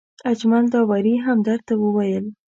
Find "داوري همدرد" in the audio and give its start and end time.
0.73-1.61